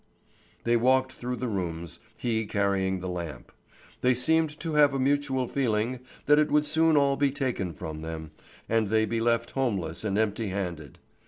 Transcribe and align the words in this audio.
They 0.63 0.77
walked 0.77 1.11
through 1.11 1.35
the 1.35 1.47
rooms, 1.47 1.99
he 2.17 2.47
carrying 2.47 3.01
the 3.01 3.07
lamp. 3.07 3.51
They 4.01 4.15
seemed 4.15 4.59
to 4.59 4.73
have 4.73 4.95
a 4.95 4.99
mutual 4.99 5.47
feeling 5.47 5.99
that 6.25 6.39
it 6.39 6.49
would 6.49 6.65
soon 6.65 6.97
all 6.97 7.17
be 7.17 7.29
taken 7.29 7.71
from 7.71 8.01
them, 8.01 8.31
and 8.67 8.87
they 8.87 9.05
be 9.05 9.19
left 9.21 9.51
homeless 9.51 10.03
and 10.03 10.17
empty 10.17 10.47
handed. 10.47 10.97